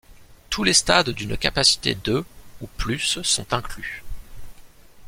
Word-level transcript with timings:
Tous 0.49 0.63
les 0.63 0.73
stades 0.73 1.11
d'une 1.11 1.37
capacité 1.37 1.93
de 1.93 2.25
ou 2.59 2.65
plus 2.65 3.19
sont 3.21 3.53
inclus. 3.53 4.03